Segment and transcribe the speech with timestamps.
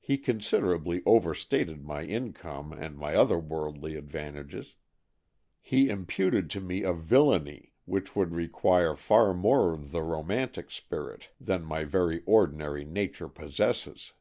[0.00, 4.76] He considerably overstated my in come and my other worldly advantages.
[5.60, 11.28] He imputed to me a villainy which would require far more of the romantic spirit
[11.38, 14.14] than my very ordinary nature possesses.